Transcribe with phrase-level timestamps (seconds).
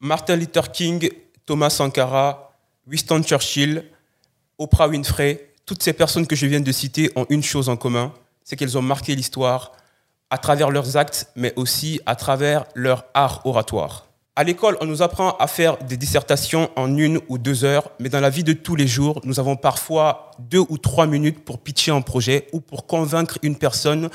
[0.00, 1.08] Martin Luther King,
[1.46, 2.52] Thomas Sankara,
[2.86, 3.84] Winston Churchill,
[4.58, 8.12] Oprah Winfrey, toutes ces personnes que je viens de citer ont une chose en commun,
[8.44, 9.72] c'est qu'elles ont marqué l'histoire
[10.28, 14.06] à travers leurs actes, mais aussi à travers leur art oratoire.
[14.36, 18.10] À l'école, on nous apprend à faire des dissertations en une ou deux heures, mais
[18.10, 21.58] dans la vie de tous les jours, nous avons parfois deux ou trois minutes pour
[21.58, 24.10] pitcher un projet ou pour convaincre une personne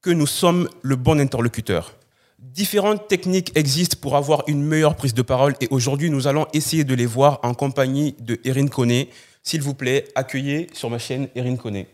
[0.00, 1.94] que nous sommes le bon interlocuteur.
[2.40, 6.84] Différentes techniques existent pour avoir une meilleure prise de parole et aujourd'hui, nous allons essayer
[6.84, 9.10] de les voir en compagnie de Erin Koné.
[9.42, 11.86] S'il vous plaît, accueillez sur ma chaîne Erin Koné.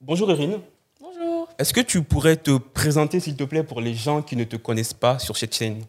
[0.00, 0.60] Bonjour Erin.
[1.00, 1.48] Bonjour.
[1.58, 4.54] Est-ce que tu pourrais te présenter, s'il te plaît, pour les gens qui ne te
[4.54, 5.82] connaissent pas sur cette chaîne?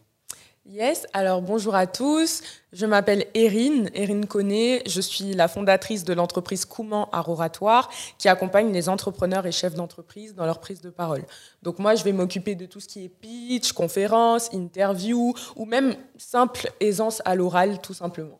[0.67, 2.41] Yes, alors bonjour à tous.
[2.73, 4.81] Je m'appelle Erin, Erin Koné.
[4.87, 9.75] Je suis la fondatrice de l'entreprise Kouman à Oratoire qui accompagne les entrepreneurs et chefs
[9.75, 11.23] d'entreprise dans leur prise de parole.
[11.61, 15.95] Donc moi, je vais m'occuper de tout ce qui est pitch, conférence, interview ou même
[16.17, 18.39] simple aisance à l'oral, tout simplement.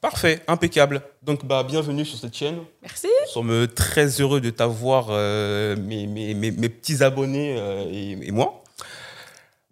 [0.00, 1.02] Parfait, impeccable.
[1.24, 2.58] Donc, bah, bienvenue sur cette chaîne.
[2.82, 3.08] Merci.
[3.26, 8.28] Nous sommes très heureux de t'avoir, euh, mes, mes, mes, mes petits abonnés euh, et,
[8.28, 8.57] et moi.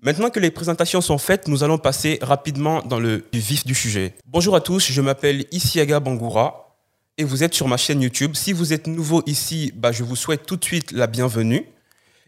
[0.02, 4.14] Maintenant que les présentations sont faites, nous allons passer rapidement dans le vif du sujet.
[4.26, 6.76] Bonjour à tous, je m'appelle Isiaga Bangoura
[7.16, 8.32] et vous êtes sur ma chaîne YouTube.
[8.34, 11.64] Si vous êtes nouveau ici, bah, je vous souhaite tout de suite la bienvenue.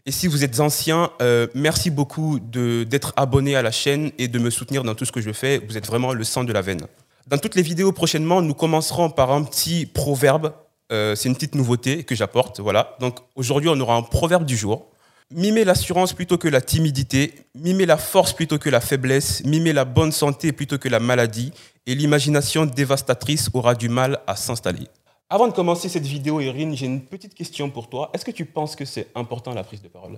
[0.07, 4.39] Et si vous êtes ancien, euh, merci beaucoup d'être abonné à la chaîne et de
[4.39, 5.59] me soutenir dans tout ce que je fais.
[5.59, 6.81] Vous êtes vraiment le sang de la veine.
[7.27, 10.53] Dans toutes les vidéos prochainement, nous commencerons par un petit proverbe.
[10.91, 12.59] Euh, C'est une petite nouveauté que j'apporte.
[12.59, 12.97] Voilà.
[12.99, 14.89] Donc aujourd'hui, on aura un proverbe du jour.
[15.31, 19.85] Mimer l'assurance plutôt que la timidité, mimer la force plutôt que la faiblesse, mimer la
[19.85, 21.51] bonne santé plutôt que la maladie,
[21.85, 24.87] et l'imagination dévastatrice aura du mal à s'installer.
[25.29, 28.09] Avant de commencer cette vidéo, Erin, j'ai une petite question pour toi.
[28.15, 30.17] Est-ce que tu penses que c'est important la prise de parole?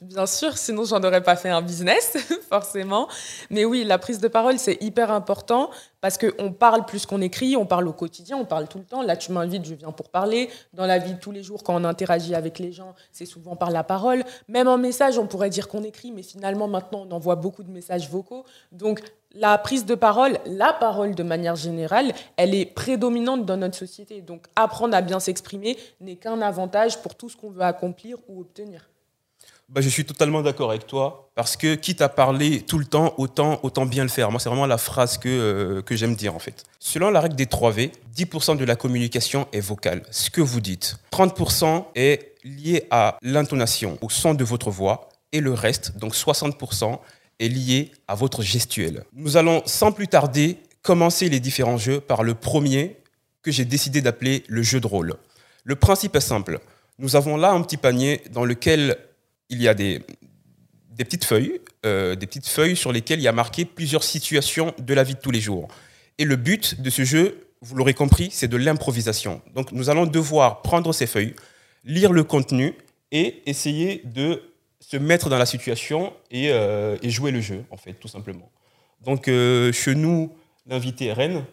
[0.00, 2.16] Bien sûr, sinon j'en aurais pas fait un business,
[2.48, 3.08] forcément.
[3.50, 7.56] Mais oui, la prise de parole, c'est hyper important parce qu'on parle plus qu'on écrit,
[7.56, 9.02] on parle au quotidien, on parle tout le temps.
[9.02, 10.50] Là, tu m'invites, je viens pour parler.
[10.72, 13.56] Dans la vie de tous les jours, quand on interagit avec les gens, c'est souvent
[13.56, 14.22] par la parole.
[14.46, 17.70] Même en message, on pourrait dire qu'on écrit, mais finalement, maintenant, on envoie beaucoup de
[17.70, 18.44] messages vocaux.
[18.70, 19.00] Donc,
[19.32, 24.20] la prise de parole, la parole de manière générale, elle est prédominante dans notre société.
[24.20, 28.40] Donc, apprendre à bien s'exprimer n'est qu'un avantage pour tout ce qu'on veut accomplir ou
[28.42, 28.88] obtenir.
[29.68, 33.14] Bah, Je suis totalement d'accord avec toi, parce que quitte à parler tout le temps,
[33.18, 34.30] autant, autant bien le faire.
[34.30, 36.64] Moi, c'est vraiment la phrase que, euh, que j'aime dire, en fait.
[36.78, 40.60] Selon la règle des 3 V, 10% de la communication est vocale, ce que vous
[40.60, 40.96] dites.
[41.12, 46.98] 30% est lié à l'intonation, au son de votre voix, et le reste, donc 60%,
[47.40, 49.04] est lié à votre gestuelle.
[49.12, 52.96] Nous allons sans plus tarder commencer les différents jeux par le premier
[53.42, 55.14] que j'ai décidé d'appeler le jeu de rôle.
[55.64, 56.60] Le principe est simple.
[56.98, 58.96] Nous avons là un petit panier dans lequel
[59.50, 60.02] il y a des,
[60.96, 64.94] petites feuilles, euh, des petites feuilles sur lesquelles il y a marqué plusieurs situations de
[64.94, 65.68] la vie de tous les jours.
[66.18, 69.40] Et le but de ce jeu, vous l'aurez compris, c'est de l'improvisation.
[69.54, 71.34] Donc nous allons devoir prendre ces feuilles,
[71.84, 72.74] lire le contenu
[73.10, 74.42] et essayer de
[74.80, 78.50] se mettre dans la situation et, euh, jouer le jeu, en fait, tout simplement.
[79.04, 80.32] Donc euh, chez nous,
[80.66, 81.44] l'invité est Rennes.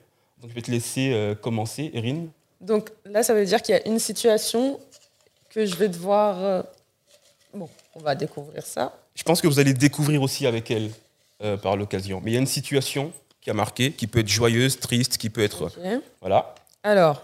[0.41, 2.25] Donc je vais te laisser commencer, Erin.
[2.59, 4.79] Donc là, ça veut dire qu'il y a une situation
[5.49, 6.65] que je vais devoir.
[7.55, 8.93] Euh, Bon, on va découvrir ça.
[9.15, 10.91] Je pense que vous allez découvrir aussi avec elle
[11.43, 12.21] euh, par l'occasion.
[12.23, 13.11] Mais il y a une situation
[13.41, 15.63] qui a marqué, qui peut être joyeuse, triste, qui peut être...
[15.65, 16.01] Ok.
[16.21, 16.55] Voilà.
[16.83, 17.21] Alors,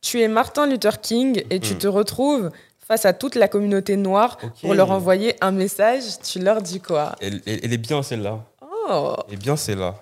[0.00, 1.78] tu es Martin Luther King et tu Mhm.
[1.78, 2.50] te retrouves
[2.86, 6.02] face à toute la communauté noire pour leur envoyer un message.
[6.22, 7.14] Tu leur dis quoi?
[7.20, 8.40] Elle, elle- elle est bien celle-là.
[8.88, 9.94] Oh, Elle est bien celle-là.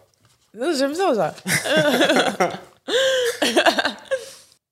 [0.54, 1.34] j'aime bien ça.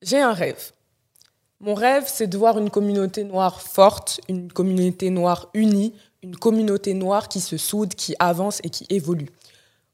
[0.02, 0.72] J'ai un rêve.
[1.60, 5.92] Mon rêve, c'est de voir une communauté noire forte, une communauté noire unie,
[6.22, 9.28] une communauté noire qui se soude, qui avance et qui évolue.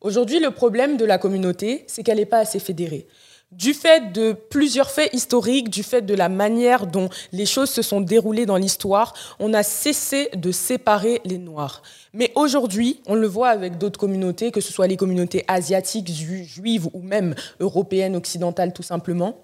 [0.03, 3.07] Aujourd'hui, le problème de la communauté, c'est qu'elle n'est pas assez fédérée.
[3.51, 7.83] Du fait de plusieurs faits historiques, du fait de la manière dont les choses se
[7.83, 11.83] sont déroulées dans l'histoire, on a cessé de séparer les Noirs.
[12.13, 16.45] Mais aujourd'hui, on le voit avec d'autres communautés, que ce soit les communautés asiatiques, ju-
[16.45, 19.39] juives ou même européennes, occidentales tout simplement.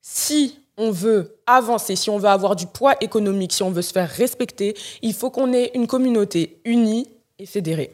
[0.00, 3.92] Si on veut avancer, si on veut avoir du poids économique, si on veut se
[3.92, 7.06] faire respecter, il faut qu'on ait une communauté unie
[7.38, 7.92] et fédérée.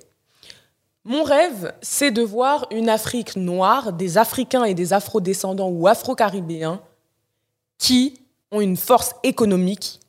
[1.05, 6.81] Mon rêve, c'est de voir une Afrique noire, des Africains et des Afro-descendants ou Afro-Caribéens
[7.77, 8.21] qui
[8.53, 10.01] ont une force économique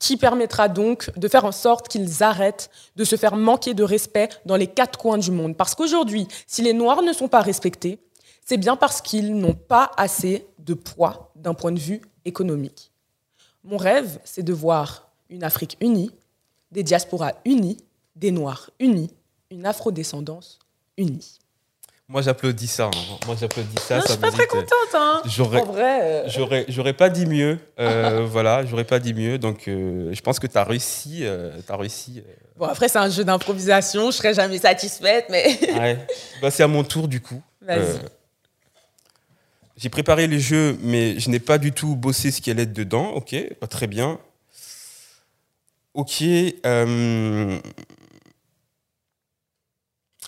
[0.00, 4.30] qui permettra donc de faire en sorte qu'ils arrêtent de se faire manquer de respect
[4.46, 5.56] dans les quatre coins du monde.
[5.56, 8.00] Parce qu'aujourd'hui, si les Noirs ne sont pas respectés,
[8.44, 12.90] c'est bien parce qu'ils n'ont pas assez de poids d'un point de vue économique.
[13.64, 16.10] Mon rêve, c'est de voir une Afrique unie,
[16.72, 17.76] des diasporas unies,
[18.16, 19.10] des Noirs unis,
[19.50, 20.58] une afrodescendance
[20.96, 21.38] unie.
[22.08, 22.86] Moi, j'applaudis ça.
[22.86, 23.18] hein.
[23.26, 23.96] Moi, j'applaudis ça.
[23.96, 25.22] Non, je ça suis pas très contente, hein.
[25.26, 26.00] J'aurais, En vrai.
[26.02, 27.58] euh, j'aurais, j'aurais pas dit mieux.
[27.78, 29.38] Euh, voilà, j'aurais pas dit mieux.
[29.38, 31.20] Donc, euh, je pense que tu as réussi.
[31.22, 32.18] Euh, t'as réussi.
[32.26, 32.32] euh.
[32.56, 34.10] Bon, après, c'est un jeu d'improvisation.
[34.10, 35.56] Je serai jamais satisfaite, mais.
[35.78, 36.04] Ouais.
[36.42, 37.40] Bah, c'est à mon tour, du coup.
[37.62, 37.98] Vas-y.
[39.80, 42.72] J'ai préparé les jeux, mais je n'ai pas du tout bossé ce qui allait être
[42.74, 43.12] dedans.
[43.12, 44.20] Ok, bah, très bien.
[45.94, 46.22] Ok.
[46.22, 47.58] euh,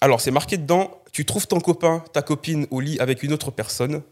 [0.01, 1.03] Alors, c'est marqué dedans.
[1.13, 4.03] Tu trouves ton copain, ta copine au lit avec une autre personne.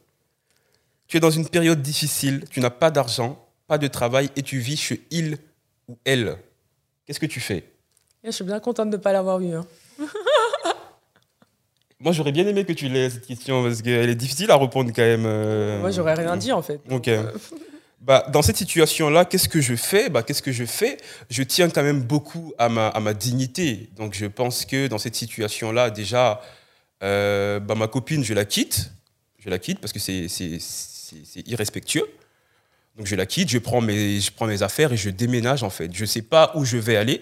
[1.08, 2.44] Tu es dans une période difficile.
[2.50, 5.38] Tu n'as pas d'argent, pas de travail et tu vis chez il
[5.88, 6.36] ou elle.
[7.06, 7.64] Qu'est-ce que tu fais?
[8.22, 9.54] Je suis bien contente de ne pas l'avoir eu.
[9.54, 9.66] hein.
[12.00, 14.90] Moi, j'aurais bien aimé que tu l'aies cette question parce qu'elle est difficile à répondre
[14.94, 15.24] quand même.
[15.26, 15.78] euh.
[15.80, 16.80] Moi, j'aurais rien dit, en fait.
[16.90, 17.10] Ok.
[18.00, 20.08] Bah, dans cette situation-là, qu'est-ce que je fais?
[20.08, 20.96] Bah, Qu'est-ce que je fais?
[21.28, 23.90] Je tiens quand même beaucoup à ma, à ma dignité.
[23.96, 26.40] Donc, je pense que dans cette situation-là, déjà,
[27.02, 28.90] euh, bah, ma copine, je la quitte.
[29.38, 32.06] Je la quitte parce que c'est c'est- c'est- c'est irrespectueux.
[32.96, 35.70] Donc, je la quitte, je prends, mes, je prends mes affaires et je déménage, en
[35.70, 35.90] fait.
[35.94, 37.20] Je ne sais pas où je vais aller.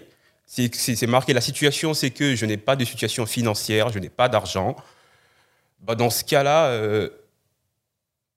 [0.51, 4.31] C'est marqué, la situation, c'est que je n'ai pas de situation financière, je n'ai pas
[4.31, 4.77] d'argent.
[5.83, 7.11] Bah, dans ce cas-là, euh,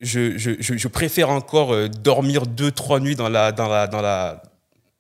[0.02, 4.44] je- je préfère encore euh, dormir deux, trois nuits dans la, dans la, dans la,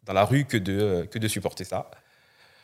[0.05, 1.91] dans la rue que de, euh, que de supporter ça.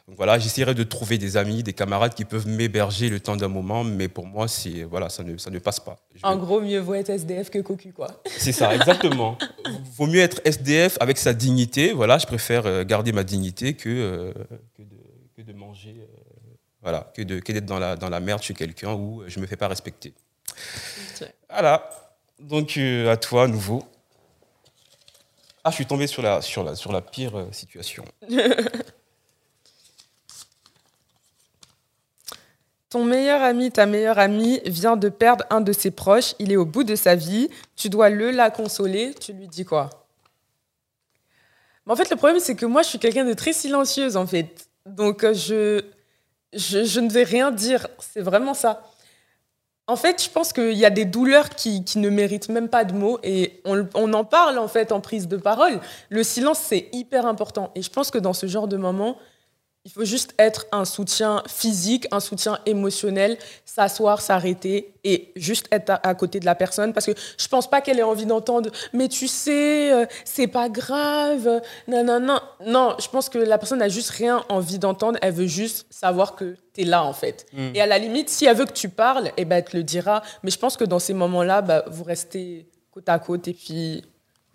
[0.07, 3.49] Donc voilà, j'essaierai de trouver des amis, des camarades qui peuvent m'héberger le temps d'un
[3.49, 5.97] moment, mais pour moi, c'est voilà, ça ne, ça ne passe pas.
[6.15, 8.07] Je- En gros, mieux vaut être SDF que cocu, quoi.
[8.37, 9.37] C'est ça, exactement.
[9.97, 11.91] Vaut mieux être SDF avec sa dignité.
[11.91, 14.33] Voilà, je préfère euh, garder ma dignité que, euh,
[14.77, 14.95] que, de,
[15.35, 16.05] que de manger, euh,
[16.81, 19.41] voilà, que de- que d'être dans la, dans la merde chez quelqu'un où je ne
[19.41, 20.13] me fais pas respecter.
[21.49, 21.89] Voilà.
[22.39, 23.83] Donc, euh, à toi, à nouveau.
[25.65, 28.05] Ah, je suis tombé sur la, sur la, sur la pire situation.
[32.89, 36.55] Ton meilleur ami, ta meilleure amie vient de perdre un de ses proches, il est
[36.55, 39.89] au bout de sa vie, tu dois le la consoler, tu lui dis quoi?
[41.85, 44.25] Mais En fait, le problème, c'est que moi, je suis quelqu'un de très silencieuse, en
[44.25, 44.69] fait.
[44.85, 45.83] Donc, euh, je,
[46.53, 48.83] je, ne vais rien dire, c'est vraiment ça.
[49.85, 52.85] En fait, je pense qu'il y a des douleurs qui, qui ne méritent même pas
[52.85, 55.81] de mots et on, on en parle, en fait, en prise de parole.
[56.09, 57.71] Le silence, c'est hyper important.
[57.75, 59.17] Et je pense que dans ce genre de moment,
[59.87, 65.91] il faut juste être un soutien physique, un soutien émotionnel, s'asseoir, s'arrêter et juste être
[65.91, 66.91] à, à côté de la personne.
[66.91, 70.67] Parce que je pense pas qu'elle ait envie d'entendre «mais tu sais, euh, c'est pas
[70.67, 72.39] grave, non, non, non».
[72.65, 76.35] Non, je pense que la personne n'a juste rien envie d'entendre, elle veut juste savoir
[76.35, 77.45] que tu es là en fait.
[77.53, 77.69] Mm.
[77.73, 79.83] Et à la limite, si elle veut que tu parles, eh ben, elle te le
[79.83, 80.21] dira.
[80.43, 84.03] Mais je pense que dans ces moments-là, bah, vous restez côte à côte et puis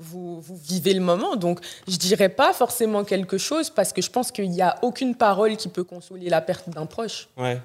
[0.03, 1.37] vous, vous vivez le moment.
[1.37, 5.15] Donc, je dirais pas forcément quelque chose parce que je pense qu'il n'y a aucune
[5.15, 7.29] parole qui peut consoler la perte d'un proche.
[7.37, 7.61] Ouais.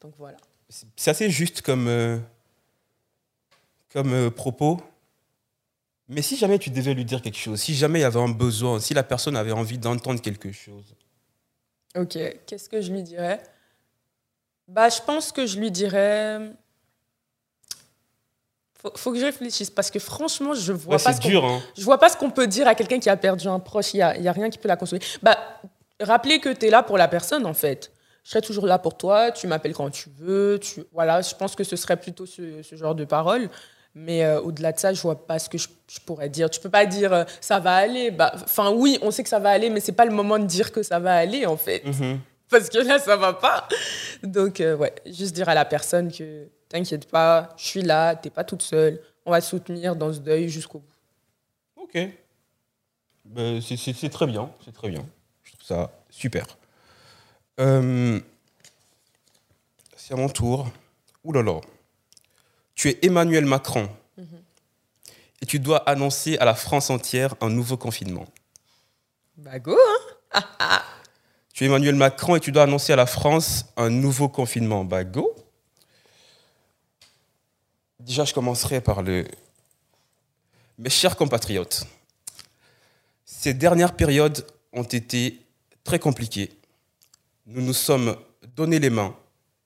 [0.00, 0.38] Donc voilà.
[0.68, 2.18] C'est c'est assez juste comme, euh,
[3.92, 4.80] comme euh, propos.
[6.08, 8.28] Mais si jamais tu devais lui dire quelque chose, si jamais il y avait un
[8.28, 10.94] besoin, si la personne avait envie d'entendre quelque chose,
[11.94, 13.42] Ok, qu'est-ce que je lui dirais?
[14.66, 16.52] Bah, je pense que je lui dirais.
[18.82, 21.12] Faut, faut que je réfléchisse parce que franchement, je vois Ouais, pas.
[21.12, 21.44] c'est ce dur.
[21.44, 21.60] Hein.
[21.78, 23.94] Je vois pas ce qu'on peut dire à quelqu'un qui a perdu un proche.
[23.94, 25.00] Il y a, il y a rien qui peut la consoler.
[25.22, 25.38] Bah,
[26.00, 27.92] rappelez que tu es là pour la personne en fait.
[28.24, 29.30] Je serai toujours là pour toi.
[29.32, 30.58] Tu m'appelles quand tu veux.
[30.60, 31.20] Tu voilà.
[31.22, 33.48] Je pense que ce serait plutôt ce, ce genre de parole.
[33.94, 36.48] Mais euh, au-delà de ça, je vois pas ce que je, je pourrais dire.
[36.48, 38.10] Tu peux pas dire euh, ça va aller.
[38.10, 40.46] Bah, enfin oui, on sait que ça va aller, mais c'est pas le moment de
[40.46, 42.18] dire que ça va aller en fait Mhm.
[42.48, 43.68] parce que là, ça va pas.
[44.22, 48.30] Donc, euh, ouais, juste dire à la personne que t'inquiète pas, je suis là, t'es
[48.30, 51.82] pas toute seule, on va te soutenir dans ce deuil jusqu'au bout.
[51.82, 51.98] Ok.
[53.26, 55.06] Ben, c'est- très bien, c'est très bien.
[55.44, 56.46] Je trouve ça super.
[57.60, 58.18] Euh,
[59.96, 60.68] c'est à mon tour.
[61.24, 61.60] Ouh là là.
[62.74, 63.88] Tu es Emmanuel Macron
[65.40, 68.26] et tu dois annoncer à la France entière un nouveau confinement.
[69.36, 69.76] Bah, go,
[70.32, 70.40] hein
[71.52, 74.84] Tu es Emmanuel Macron et tu dois annoncer à la France un nouveau confinement.
[74.84, 75.34] Bah go.
[78.04, 79.24] Déjà, je commencerai par le...
[80.76, 81.86] Mes chers compatriotes,
[83.24, 85.40] ces dernières périodes ont été
[85.84, 86.50] très compliquées.
[87.46, 88.16] Nous nous sommes
[88.56, 89.16] donné les mains,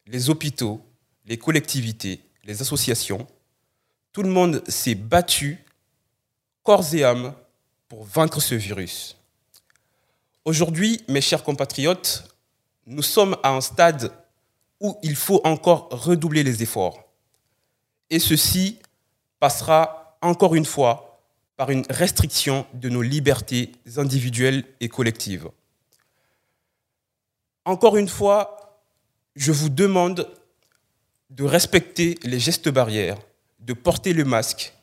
[0.07, 0.83] les hôpitaux,
[1.25, 3.27] les collectivités, les associations.
[4.13, 5.65] Tout le monde s'est battu
[6.63, 7.35] corps et âme
[7.89, 9.17] pour vaincre ce virus.
[10.45, 12.25] Aujourd'hui, mes chers compatriotes,
[12.85, 14.13] nous sommes à un stade
[14.79, 17.06] où il faut encore redoubler les efforts.
[18.11, 18.79] Et ceci
[19.41, 21.21] passera encore une fois
[21.57, 25.49] par une restriction de nos libertés individuelles et collectives.
[27.65, 28.81] Encore une fois,
[29.35, 30.29] je vous demande
[31.31, 33.19] de respecter les gestes barrières,
[33.61, 34.75] de porter le masque,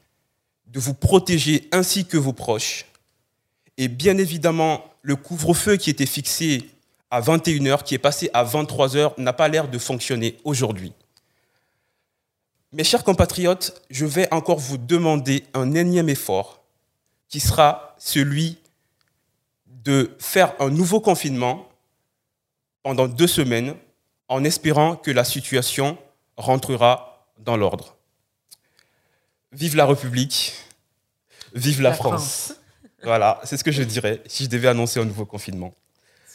[0.67, 2.85] de vous protéger ainsi que vos proches.
[3.77, 6.69] Et bien évidemment, le couvre-feu qui était fixé
[7.09, 10.93] à 21h, qui est passé à 23h, n'a pas l'air de fonctionner aujourd'hui.
[12.73, 16.63] Mes chers compatriotes, je vais encore vous demander un énième effort
[17.29, 18.57] qui sera celui
[19.67, 21.69] de faire un nouveau confinement
[22.81, 23.75] pendant deux semaines
[24.27, 25.99] en espérant que la situation
[26.35, 27.95] rentrera dans l'ordre.
[29.51, 30.55] Vive la République,
[31.53, 32.55] vive la, France.
[33.03, 35.75] Voilà, c'est ce que je dirais si je devais annoncer un nouveau confinement.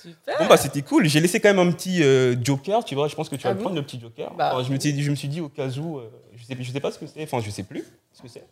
[0.00, 0.38] Super.
[0.38, 1.06] Bon, bah, c'était cool.
[1.06, 3.08] J'ai laissé quand même un petit euh, joker, tu vois.
[3.08, 4.32] Je pense que tu vas Ah le prendre, le petit joker.
[4.34, 6.56] Bah, je, me suis dit, je me suis dit au cas où, euh, je sais,
[6.60, 8.44] je sais pas ce que c'est, enfin, je sais plus ce que c'est.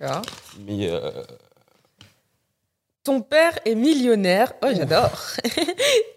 [0.00, 0.22] D'accord.
[0.66, 1.10] Mais euh,
[3.04, 5.18] Ton père est millionnaire, oh j'adore,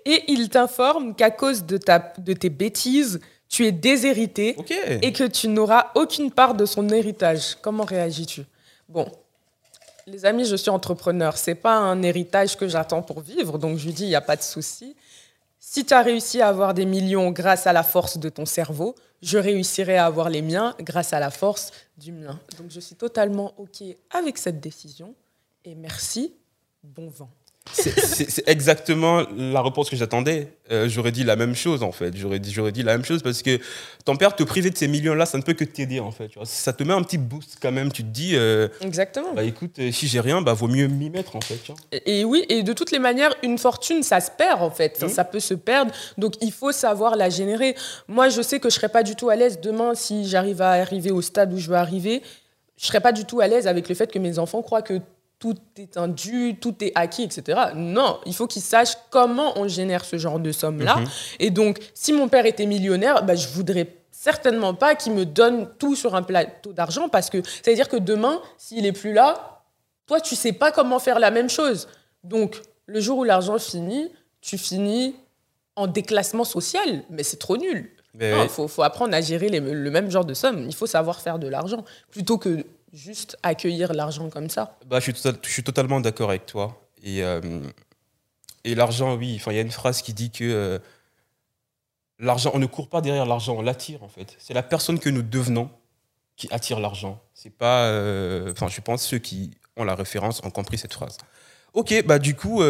[0.06, 4.74] et il t'informe qu'à cause de, ta, de tes bêtises, tu es déshérité ok.
[5.02, 7.56] et que tu n'auras aucune part de son héritage.
[7.62, 8.44] Comment réagis-tu?
[8.90, 9.10] Bon,
[10.08, 11.38] les amis, je suis entrepreneur.
[11.38, 14.22] C'est pas un héritage que j'attends pour vivre, donc je lui dis, il n'y a
[14.22, 14.96] pas de souci.
[15.60, 18.96] Si tu as réussi à avoir des millions grâce à la force de ton cerveau,
[19.22, 22.40] je réussirai à avoir les miens grâce à la force du mien.
[22.58, 25.14] Donc je suis totalement OK avec cette décision
[25.64, 26.34] et merci,
[26.84, 27.30] bon vent.
[27.72, 30.48] C'est- exactement la réponse que j'attendais.
[30.72, 32.16] Euh, j'aurais dit la même chose en fait.
[32.18, 33.60] J'aurais dit, la même chose parce que
[34.04, 36.28] ton père te priver de ces millions-là, ça ne peut que t'aider en fait.
[36.28, 36.46] tu vois.
[36.46, 37.92] Ça te met un petit boost quand même.
[37.92, 39.34] Tu te dis, euh, Exactement.
[39.34, 41.58] bah écoute, euh, si j'ai rien, bah vaut mieux m'y mettre en fait.
[41.64, 41.80] tu vois.
[41.92, 45.02] Et, et oui, et de toutes les manières, une fortune, ça se perd en fait.
[45.02, 45.10] Mhm.
[45.10, 45.92] Ça peut se perdre.
[46.18, 47.76] Donc il faut savoir la générer.
[48.08, 50.72] Moi, je sais que je serais pas du tout à l'aise demain si j'arrive à
[50.72, 52.22] arriver au stade où je veux arriver.
[52.78, 55.00] Je serais pas du tout à l'aise avec le fait que mes enfants croient que
[55.42, 57.60] tout est un dû, tout est acquis, etc.
[57.76, 60.96] Non, il faut qu'ils sachent comment on génère ce genre de somme-là.
[60.98, 61.08] Mhm.
[61.40, 65.68] Et donc, si mon père était millionnaire, bah, je voudrais certainement pas qu'il me donne
[65.80, 69.14] tout sur un plateau d'argent parce que ça veut dire que demain, s'il est plus
[69.14, 69.64] là,
[70.06, 71.88] toi, tu sais pas comment faire la même chose.
[72.24, 75.16] Donc, le jour où l'argent finit, tu finis
[75.76, 77.04] en déclassement social.
[77.10, 77.90] Mais c'est trop nul.
[78.20, 80.66] Il faut, faut apprendre à gérer les- le même genre de somme.
[80.68, 84.78] Il faut savoir faire de l'argent plutôt que juste accueillir l'argent comme ça.
[84.86, 86.82] Bah, je, suis total- je suis totalement d'accord avec toi.
[87.04, 87.42] Et, euh,
[88.64, 90.80] et l'argent, oui, enfin, il y a une phrase qui dit que euh,
[92.20, 94.36] l'argent, on ne court pas derrière l'argent, on l'attire en fait.
[94.40, 95.70] C'est la personne que nous devenons
[96.36, 97.22] qui attire l'argent.
[97.34, 101.18] C'est pas, euh, enfin, je pense ceux qui ont la référence ont compris cette phrase.
[101.74, 102.62] Ok, bah du coup,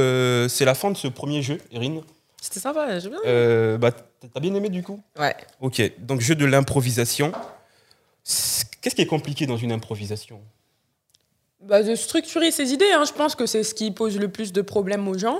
[0.47, 2.01] c'est la fin de ce premier jeu, Erin.
[2.39, 3.19] C'était sympa, j'ai bien.
[3.25, 5.01] Euh, bah, t'as bien aimé du coup?
[5.17, 5.35] Ouais.
[5.59, 7.31] Ok, donc jeu de l'improvisation.
[8.81, 10.41] Qu'est-ce qui est compliqué dans une improvisation?
[11.61, 14.51] Bah, de structurer ses idées, hein, je pense que c'est ce qui pose le plus
[14.51, 15.39] de problèmes aux gens.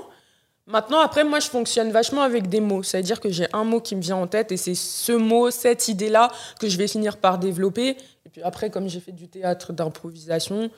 [0.66, 2.84] Maintenant, après, moi, je fonctionne vachement avec des mots.
[2.84, 5.88] C'est-à-dire que j'ai un mot qui me vient en tête et c'est ce mot, cette
[5.88, 6.30] idée-là
[6.60, 7.96] que je vais finir par développer.
[8.24, 10.70] Et puis après, comme j'ai fait du théâtre d'improvisation,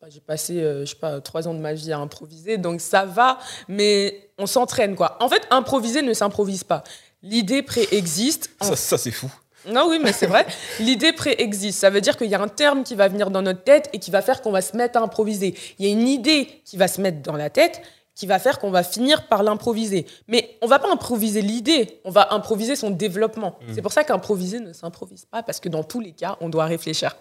[0.00, 2.80] bah, j'ai passé, euh, je sais pas, trois ans de ma vie à improviser, donc
[2.80, 3.38] ça va,
[3.68, 5.16] mais on s'entraîne, quoi.
[5.20, 6.84] En fait, improviser ne s'improvise pas.
[7.22, 8.50] L'idée préexiste.
[8.60, 9.32] En Ça, ça c'est fou.
[9.68, 10.46] Non, oui, mais c'est vrai.
[10.80, 11.78] L'idée préexiste.
[11.78, 13.98] Ça veut dire qu'il y a un terme qui va venir dans notre tête et
[13.98, 15.54] qui va faire qu'on va se mettre à improviser.
[15.78, 17.82] Il y a une idée qui va se mettre dans la tête
[18.14, 20.06] qui va faire qu'on va finir par l'improviser.
[20.28, 23.58] Mais on va pas improviser l'idée, on va improviser son développement.
[23.62, 23.74] Mm.
[23.74, 26.66] C'est pour ça qu'improviser ne s'improvise pas, parce que dans tous les cas, on doit
[26.66, 27.16] réfléchir.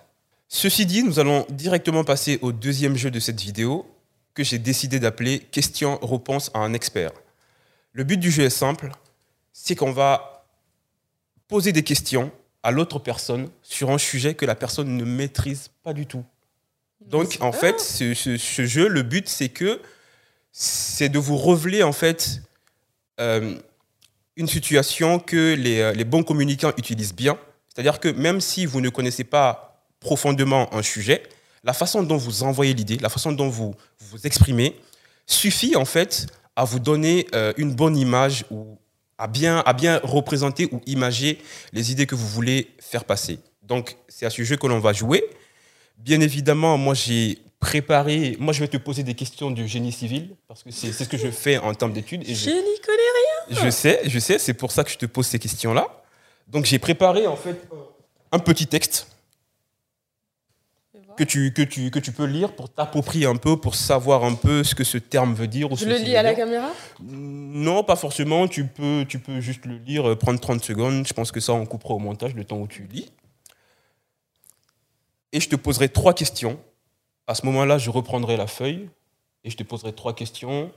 [0.48, 3.86] Ceci dit, nous allons directement passer au deuxième jeu de cette vidéo
[4.34, 7.12] que j'ai décidé d'appeler Question-réponse à un expert.
[7.94, 8.92] Le but du jeu est simple,
[9.54, 10.31] c'est qu'on va
[11.52, 12.32] poser des questions
[12.64, 16.24] à l'autre personne sur un sujet que la personne ne maîtrise pas du tout.
[17.06, 19.82] Donc, en fait, ce, ce- ce jeu, le but, c'est que
[20.54, 22.42] c'est de vous révéler en fait
[23.20, 23.56] euh,
[24.38, 27.38] une situation que les, euh, les bons communicants utilisent bien.
[27.68, 31.24] C'est-à-dire que même si vous ne connaissez pas profondément un sujet,
[31.64, 34.76] la façon dont vous envoyez l'idée, la façon dont vous vous exprimez,
[35.26, 38.78] suffit en fait à vous donner euh, une bonne image ou
[39.22, 41.38] à bien, à bien représenter ou imager
[41.74, 43.40] les idées que vous voulez faire passer.
[43.62, 45.24] Donc, c'est à ce jeu que l'on va jouer.
[45.98, 48.36] Bien évidemment, moi, j'ai préparé.
[48.40, 51.18] Moi, je vais te poser des questions de génie civil, parce que c'est ce que
[51.18, 52.24] je fais en termes d'études.
[52.28, 53.64] je- n'y connais rien.
[53.64, 55.88] je sais, je sais, c'est pour ça que je te pose ces questions-là.
[56.48, 57.62] Donc j'ai préparé en fait
[58.32, 59.08] un petit texte
[61.18, 64.36] que tu, que tu, que tu peux lire pour t'approprier un peu, pour savoir un
[64.36, 65.72] peu ce que ce terme veut dire.
[65.72, 66.70] Ou Je ce le lis à la caméra?
[67.02, 68.48] Non, pas forcément.
[68.48, 71.08] Tu peux, tu peux juste le lire, euh, prendre 30 secondes.
[71.08, 73.12] Je pense que ça, on coupera au montage le temps où tu lis.
[75.32, 76.60] Et je te poserai trois questions.
[77.28, 78.90] À ce moment-là, je reprendrai la feuille
[79.44, 80.72] et je te poserai trois questions.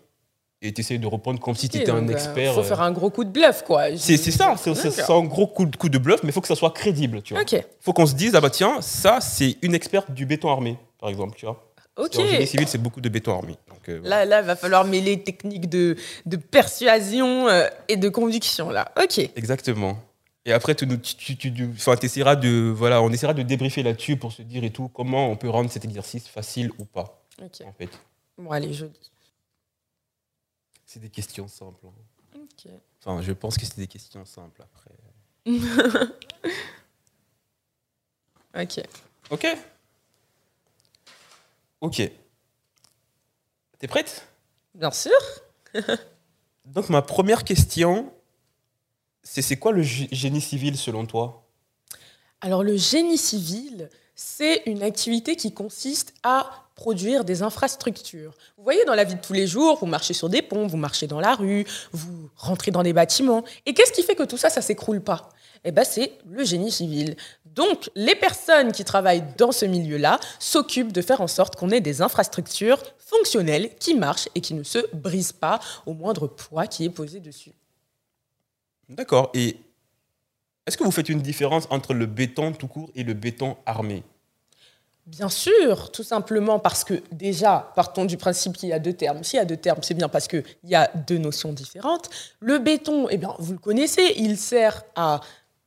[0.64, 2.54] Et tu essaies de répondre comme si tu étais un euh, expert.
[2.54, 2.64] faut euh.
[2.64, 3.96] faire un gros coup de bluff, quoi.
[3.96, 6.54] C'est ça, c'est un gros coup de, coup de bluff, mais il faut que ça
[6.56, 7.42] soit crédible, tu vois.
[7.42, 10.78] Ok, faut qu'on se dise, ah bah tiens, ça, c'est une experte du béton armé,
[10.98, 11.62] par exemple, tu vois.
[11.96, 12.16] ok.
[12.18, 13.56] En génie civil, c'est beaucoup de béton armé.
[13.68, 14.24] Donc, euh, voilà.
[14.24, 18.90] Là, là, va falloir mêler techniques de, de persuasion euh, et de conviction, là.
[19.00, 19.18] Ok.
[19.36, 19.98] Exactement.
[20.46, 24.32] Et après, tu, tu, tu, tu- t'essaieras de, voilà, on essaiera de débriefer là-dessus pour
[24.32, 27.66] se dire et tout, comment on peut rendre cet exercice facile ou pas, Ok.
[27.66, 27.88] en fait.
[28.38, 28.92] Bon, allez, joli.
[30.94, 31.84] C'est des questions simples.
[31.88, 32.38] hein.
[33.00, 34.92] Enfin, je pense que c'est des questions simples après.
[38.56, 38.80] Ok.
[39.30, 39.46] Ok
[41.80, 41.96] Ok.
[43.80, 44.28] T'es prête?
[44.76, 45.10] Bien sûr.
[46.64, 48.12] Donc, ma première question,
[49.24, 51.44] c'est c'est quoi le gé- génie civil selon toi?
[52.40, 58.34] Alors, le génie civil, c'est une activité qui consiste à produire des infrastructures.
[58.56, 60.76] Vous voyez, dans la vie de tous les jours, vous marchez sur des ponts, vous
[60.76, 63.44] marchez dans la rue, vous rentrez dans des bâtiments.
[63.66, 65.28] Et qu'est-ce qui fait que tout ça, ça s'écroule pas?
[65.64, 67.16] Eh ben, c'est le génie civil.
[67.46, 71.80] Donc, les personnes qui travaillent dans ce milieu-là s'occupent de faire en sorte qu'on ait
[71.80, 76.84] des infrastructures fonctionnelles qui marchent et qui ne se brisent pas au moindre poids qui
[76.84, 77.52] est posé dessus.
[78.88, 79.30] D'accord.
[79.34, 79.56] Et
[80.66, 84.02] est-ce que vous faites une différence entre le béton tout court et le béton armé?
[85.06, 89.22] Bien sûr, tout simplement parce que déjà, partons du principe qu'il y a deux termes.
[89.22, 92.08] S'il y a deux termes, c'est bien parce qu'il y a deux notions différentes.
[92.40, 95.20] Le béton, eh bien, vous le connaissez, il sert à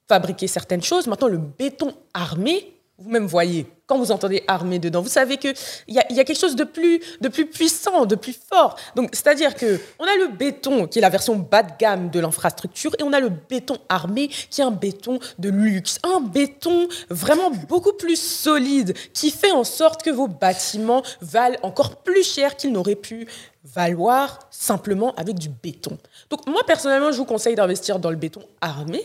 [0.08, 1.06] fabriquer certaines choses.
[1.06, 5.54] Maintenant, le béton armé, vous-même voyez, quand vous entendez armé dedans, vous savez qu'il
[5.88, 8.75] y, a- y a quelque chose de plus, de plus puissant, de plus fort.
[8.96, 12.20] Donc, c'est-à-dire que on a le béton, qui est la version bas de gamme de
[12.20, 16.00] l'infrastructure, et on a le béton armé, qui est un béton de luxe.
[16.04, 21.98] Un béton vraiment beaucoup plus solide, qui fait en sorte que vos bâtiments valent encore
[21.98, 23.27] plus cher qu'ils n'auraient pu
[23.63, 25.98] valoir simplement avec du béton.
[26.30, 29.04] Donc, moi, personnellement, je vous conseille d'investir dans le béton armé,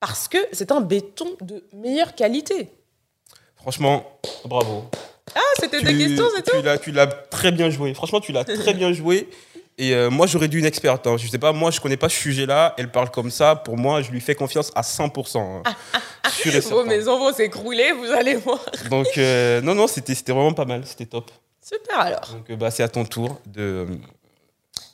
[0.00, 2.68] parce que c'est un béton de meilleure qualité.
[3.56, 4.84] Franchement, bravo.
[5.34, 7.92] Ah, c'était des questions, c'est tout tu l'as, très bien joué.
[7.94, 9.28] Franchement, tu l'as très bien joué.
[9.78, 11.06] Et euh, moi, j'aurais dû une experte.
[11.06, 11.16] hein.
[11.18, 12.74] Je sais pas, moi, je connais pas ce sujet-là.
[12.78, 13.56] Elle parle comme ça.
[13.56, 15.38] Pour moi, je lui fais confiance à 100%.
[15.38, 15.62] hein.
[16.30, 18.64] Sûr et Vos maisons vont s'écrouler, vous allez voir.
[18.90, 20.86] Donc, euh, non, non, c'était, c'était vraiment pas mal.
[20.86, 21.30] C'était top.
[21.60, 22.28] Super alors.
[22.32, 23.86] Donc, euh, bah, c'est à ton tour de.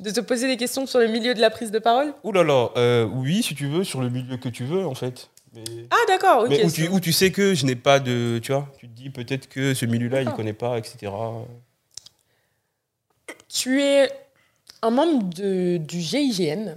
[0.00, 2.12] De te poser des questions sur le milieu de la prise de parole?
[2.24, 4.94] Ouh là là, euh, oui, si tu veux, sur le milieu que tu veux, en
[4.94, 5.28] fait.
[5.54, 6.48] Mais, Ah d'accord, ok.
[6.48, 8.40] mais où, tu, où tu sais que je n'ai pas de.
[8.42, 11.12] Tu vois, tu te dis peut-être que ce milieu-là, il ne connaît pas, etc.
[13.48, 14.10] Tu es
[14.82, 16.76] un membre de- du GIGN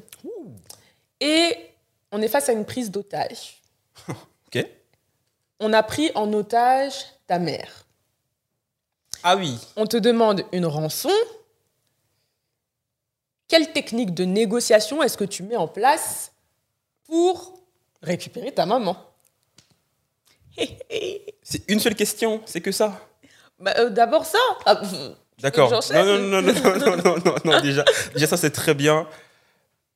[1.21, 1.55] et
[2.11, 3.61] on est face à une prise d'otage.
[4.53, 4.65] Ok.
[5.59, 6.93] On a pris en otage
[7.27, 7.85] ta mère.
[9.23, 9.57] Ah oui.
[9.75, 11.09] On te demande une rançon.
[13.47, 16.31] Quelle technique de négociation est-ce que tu mets en place
[17.05, 17.59] pour
[18.01, 18.97] récupérer ta maman?
[21.43, 23.07] C'est une seule question, c'est que ça?
[23.59, 24.39] Bah, euh, D'abord ça.
[24.65, 24.81] Ah,
[25.39, 25.69] D'accord.
[25.93, 29.07] Non, non, non, non, non, non, non, non, déjà, déjà, ça c'est très bien.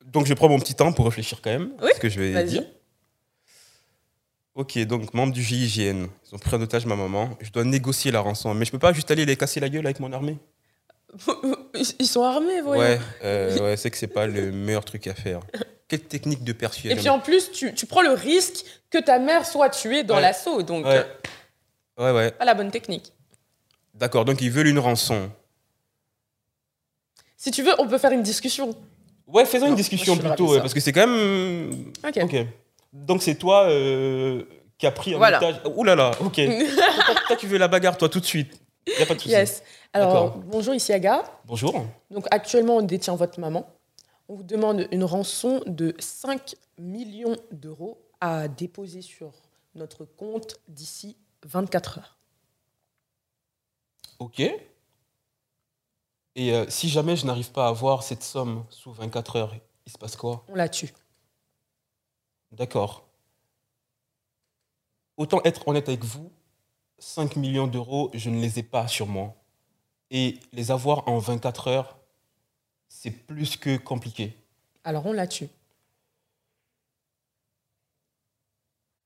[0.04, 1.72] Donc je prends mon petit temps pour réfléchir quand même.
[1.82, 2.64] Oui, ce que je vais dire.
[4.54, 6.06] Ok, donc membre du GIGN.
[6.26, 7.30] Ils ont pris en otage ma maman.
[7.40, 8.52] Je dois négocier la rançon.
[8.54, 10.38] Mais je peux pas juste aller les casser la gueule avec mon armée?
[11.98, 12.82] Ils sont armés, voyons.
[12.82, 15.40] Ouais, euh, ouais c'est que c'est pas le meilleur truc à faire.
[15.88, 19.18] Quelle technique de Et persuasion puis en plus, tu, tu prends le risque que ta
[19.18, 20.20] mère soit tuée dans Ouais.
[20.22, 20.62] l'assaut.
[20.62, 21.04] Donc, Ouais.
[21.98, 22.30] Ouais, ouais.
[22.30, 23.12] pas la bonne technique.
[23.94, 25.30] D'accord, donc ils veulent une rançon.
[27.36, 28.74] Si tu veux, on peut faire une discussion.
[29.26, 31.92] Ouais, faisons Non, une discussion plutôt, parce que c'est quand même.
[32.06, 32.18] Ok.
[32.22, 32.36] Ok.
[32.92, 34.42] Donc c'est toi euh,
[34.78, 35.38] qui a pris en Voilà.
[35.38, 35.60] otage.
[35.76, 36.34] Ouh là là, ok.
[37.06, 38.59] toi, toi, tu veux la bagarre, toi, tout de suite.
[38.86, 39.30] Y a pas de souci.
[39.30, 39.62] yes.
[39.92, 41.22] Alors, bonjour, ici Aga.
[41.44, 41.84] Bonjour.
[42.10, 43.68] Donc, actuellement, on détient votre maman.
[44.28, 49.32] On vous demande une rançon de 5 millions d'euros à déposer sur
[49.74, 52.16] notre compte d'ici 24 heures.
[54.18, 54.40] Ok.
[56.36, 59.54] Et euh, si jamais je n'arrive pas à avoir cette somme sous 24 heures,
[59.86, 60.44] il se passe quoi?
[60.48, 60.92] On la tue.
[62.52, 63.08] D'accord.
[65.16, 66.30] Autant être honnête avec vous,
[67.00, 69.34] 5 millions d'euros, je ne les ai pas sur moi.
[70.10, 71.98] Et les avoir en 24 heures,
[72.88, 74.36] c'est plus que compliqué.
[74.84, 75.48] Alors, on la tue.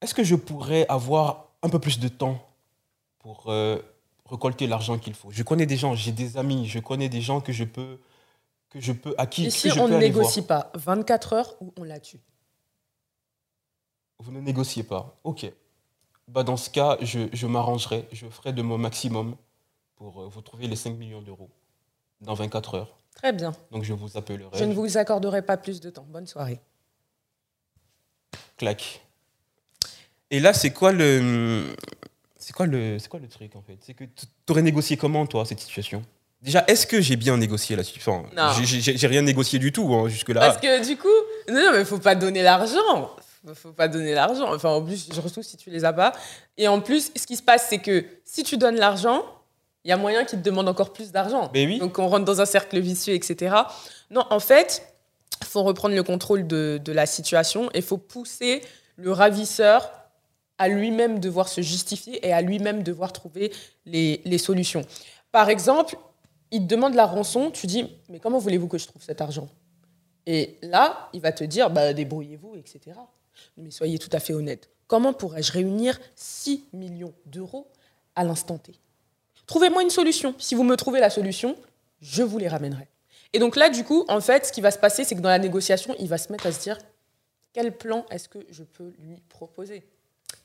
[0.01, 2.47] Est-ce que je pourrais avoir un peu plus de temps
[3.19, 3.79] pour euh,
[4.27, 5.31] récolter l'argent qu'il faut?
[5.31, 7.99] Je connais des gens, j'ai des amis, je connais des gens que je peux,
[8.71, 10.23] que je peux à qui Ici, que je on peux ne aller voir.
[10.25, 10.71] négocie pas.
[10.75, 12.21] 24 heures ou on la tue?
[14.19, 15.19] Vous ne négociez pas.
[15.25, 15.51] Ok.
[16.29, 19.37] Bah dans ce cas, je, je m'arrangerai, je ferai de mon maximum
[19.97, 21.51] pour euh, vous trouver les 5 millions d'euros
[22.21, 22.97] dans 24 heures.
[23.15, 23.55] Très bien.
[23.71, 24.59] Donc je vous appellerai.
[24.59, 26.07] Je ne vous accorderai pas plus de temps.
[26.09, 26.61] Bonne soirée.
[28.57, 29.03] Clac.
[30.31, 31.75] Et là, c'est quoi le.
[32.37, 33.79] C'est quoi, le, c'est quoi le truc en fait?
[33.81, 36.03] C'est que tu aurais négocié comment toi cette situation?
[36.43, 38.27] Déjà, est-ce que j'ai bien négocié la situation?
[38.37, 38.53] Non.
[38.63, 40.41] J'ai- rien négocié du tout hein, jusque-là.
[40.41, 41.09] Parce que du coup,
[41.49, 43.11] non, non, mais il faut pas donner l'argent.
[43.47, 44.53] Faut- faut pas donner l'argent.
[44.55, 46.13] Enfin, en plus, surtout si tu les as pas.
[46.57, 49.23] Et en plus, ce qui se passe, c'est que si tu donnes l'argent,
[49.85, 51.51] il y a moyen qu'ils te demandent encore plus d'argent.
[51.55, 51.79] Oui.
[51.79, 53.55] Donc, on rentre dans un cercle vicieux, etc.
[54.11, 54.83] Non, en fait,
[55.43, 58.63] il faut reprendre le contrôle de, de la situation et il faut pousser
[58.97, 59.91] le ravisseur
[60.57, 63.53] à lui-même devoir se justifier et à lui-même devoir trouver
[63.85, 64.87] les, les solutions.
[65.33, 65.97] Par exemple,
[66.53, 69.49] il te demande la rançon, tu dis, mais comment voulez-vous que je trouve cet argent?
[70.27, 72.97] Et là, il va te dire, bah, débrouillez-vous, etc.
[73.57, 74.71] Mais soyez tout à fait honnête.
[74.87, 77.67] Comment pourrais-je réunir 6 millions d'euros
[78.15, 78.75] à l'instant T?
[79.47, 80.35] Trouvez-moi une solution.
[80.39, 81.57] Si vous me trouvez la solution,
[82.01, 82.89] je vous les ramènerai.
[83.33, 85.29] Et donc là, du coup, en fait, ce qui va se passer, c'est que dans
[85.29, 86.79] la négociation, il va se mettre à se dire,
[87.53, 89.85] quel plan est-ce que je peux lui proposer?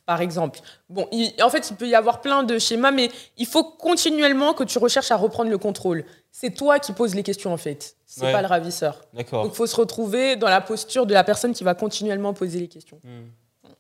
[0.10, 0.60] Par exemple.
[0.90, 4.56] Bon, il- en fait, il peut y avoir plein de schémas, mais il faut continuellement
[4.56, 6.04] que tu recherches à reprendre le contrôle.
[6.32, 7.96] C'est toi qui poses les questions, en fait.
[8.08, 8.32] C'est Ouais.
[8.32, 9.02] pas le ravisseur.
[9.14, 9.44] D'accord.
[9.44, 12.60] Donc, il faut se retrouver dans la posture de la personne qui va continuellement poser
[12.60, 13.00] les questions.
[13.04, 13.28] Hmm.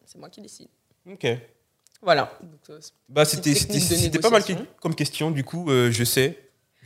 [0.05, 0.67] C'est moi qui décide.
[1.11, 1.25] Ok.
[2.03, 2.31] Voilà.
[2.43, 4.43] Donc, euh, Bah, c'était pas mal
[4.79, 5.31] comme question.
[5.31, 6.37] Du coup, euh, je sais.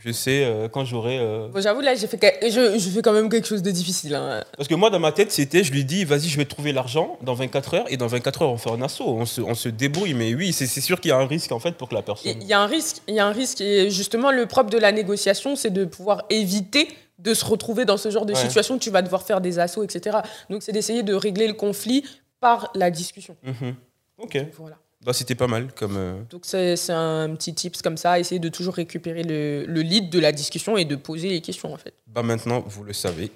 [0.04, 1.18] Je sais euh, quand j'aurai.
[1.18, 3.70] euh, Bon, J'avoue, là, j'ai fait, que- je, je fais quand même quelque chose de
[3.70, 4.14] difficile.
[4.14, 4.44] hein.
[4.54, 7.16] Parce que moi, dans ma tête, c'était, je lui dis, vas-y, je vais trouver l'argent
[7.22, 9.70] dans 24 heures, et dans 24 heures, on fait un assaut, on se, on se
[9.70, 10.12] débrouille.
[10.12, 12.32] Mais oui, c'est sûr qu'il y a un risque, en fait, pour que la personne...
[12.38, 12.98] Il y a un risque.
[13.08, 13.62] Il y a un risque.
[13.62, 16.88] Et justement, le propre de la négociation, c'est de pouvoir éviter
[17.18, 18.38] de se retrouver dans ce genre de Ouais.
[18.40, 20.18] situation où tu vas devoir faire des assauts, etc.
[20.50, 22.04] Donc, c'est d'essayer de régler le conflit
[22.40, 23.36] par la discussion.
[23.42, 23.74] Mhm.
[24.18, 24.76] Ok, Donc, Voilà.
[25.04, 25.96] Bah, c'était pas mal comme...
[25.96, 28.18] euh, Donc, c'est un petit tips comme ça.
[28.18, 31.72] Essayer de toujours récupérer le, le lead de la discussion et de poser les questions,
[31.72, 31.94] en fait.
[32.06, 33.30] Bah maintenant, vous le savez.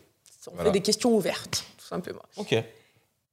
[0.46, 0.70] On Voilà.
[0.70, 2.22] fait des questions ouvertes, tout simplement.
[2.38, 2.52] Ok.
[2.52, 2.72] Ouais,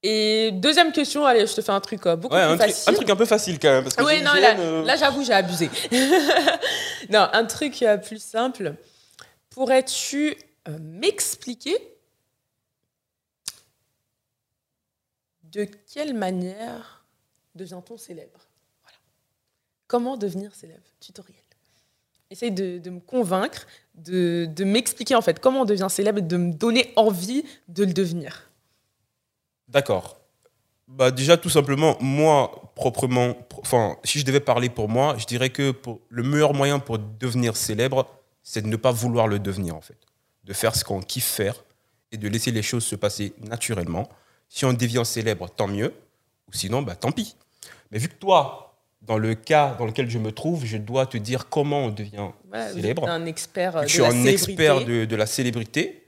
[0.03, 2.89] Et deuxième question, allez, je te fais un truc euh, beaucoup un, plus truc, facile.
[2.89, 3.83] un truc un peu facile quand même.
[3.83, 5.69] Parce que Oui, j'ai- non, là, euh, là, j'avoue, j'ai abusé.
[7.09, 8.75] non, un truc plus simple.
[9.49, 10.35] Pourrais-tu
[10.81, 11.77] m'expliquer
[15.43, 17.04] de quelle manière
[17.55, 18.47] devient-on célèbre?
[18.83, 18.97] Voilà.
[19.87, 20.83] Comment devenir célèbre?
[20.99, 21.41] Tutoriel.
[22.31, 26.37] Essaye de, de me convaincre, de, de m'expliquer en fait comment on devient célèbre de
[26.37, 28.49] me donner envie de le devenir.
[29.67, 30.17] D'accord.
[30.87, 35.25] Bah déjà, tout simplement, moi, proprement, pro- enfin, si je devais parler pour moi, je
[35.25, 35.73] dirais que
[36.09, 38.07] le meilleur moyen pour devenir célèbre,
[38.43, 39.97] c'est de ne pas vouloir le devenir, en fait.
[40.43, 41.63] De faire ce qu'on kiffe faire
[42.11, 44.07] et de laisser les choses se passer naturellement.
[44.49, 45.93] Si on devient célèbre, tant mieux.
[46.47, 47.35] Ou sinon, bah, tant pis.
[47.91, 51.17] Mais vu que toi, dans le cas dans lequel je me trouve, je dois te
[51.17, 53.07] dire comment on devient Voilà, célèbre.
[53.07, 54.31] un expert Je de suis la un célébrité.
[54.51, 56.01] expert de, de la célébrité.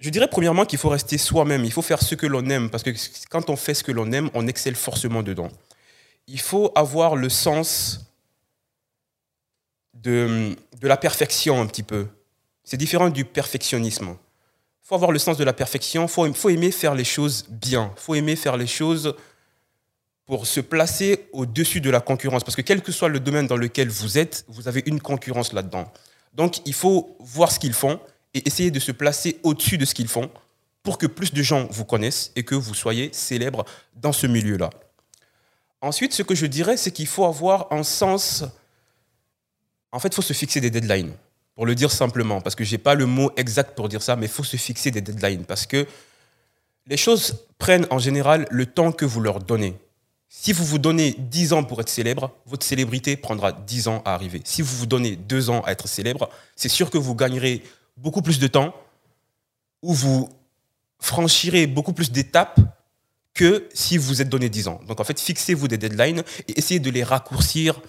[0.00, 1.64] Je dirais premièrement qu'il faut rester soi-même.
[1.64, 2.68] Il faut faire ce que l'on aime.
[2.68, 2.90] Parce que
[3.30, 5.48] quand on fait ce que l'on aime, on excelle forcément dedans.
[6.26, 8.00] Il faut avoir le sens
[9.94, 12.06] de, de la perfection un petit peu.
[12.64, 14.08] C'est différent du perfectionnisme.
[14.82, 16.02] Il faut avoir le sens de la perfection.
[16.02, 17.92] Il faut, faut aimer faire les choses bien.
[17.96, 19.14] Il faut aimer faire les choses
[20.26, 22.44] pour se placer au-dessus de la concurrence.
[22.44, 25.52] Parce que quel que soit le domaine dans lequel vous êtes, vous avez une concurrence
[25.52, 25.92] là-dedans.
[26.32, 28.00] Donc, il faut voir ce qu'ils font
[28.32, 30.30] et essayer de se placer au-dessus de ce qu'ils font
[30.82, 33.64] pour que plus de gens vous connaissent et que vous soyez célèbre
[33.96, 34.70] dans ce milieu-là.
[35.80, 38.44] Ensuite, ce que je dirais, c'est qu'il faut avoir un sens.
[39.92, 41.12] En fait, il faut se fixer des deadlines,
[41.54, 44.16] pour le dire simplement, parce que je n'ai pas le mot exact pour dire ça,
[44.16, 45.86] mais il faut se fixer des deadlines, parce que
[46.86, 49.76] les choses prennent en général le temps que vous leur donnez.
[50.36, 54.14] Si vous vous donnez 10 ans pour être célèbre, votre célébrité prendra 10 ans à
[54.14, 54.42] arriver.
[54.44, 57.62] Si vous vous donnez 2 ans à être célèbre, c'est sûr que vous gagnerez
[57.96, 58.74] beaucoup plus de temps
[59.80, 60.28] ou vous
[60.98, 62.58] franchirez beaucoup plus d'étapes
[63.32, 64.80] que si vous êtes donné 10 ans.
[64.88, 67.80] Donc en fait, fixez-vous des deadlines et essayez de les raccourcir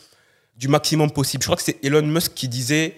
[0.55, 1.41] du maximum possible.
[1.41, 2.95] Je crois que c'est Elon Musk qui disait,